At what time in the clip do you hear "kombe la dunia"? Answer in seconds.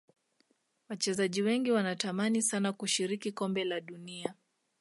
3.31-4.33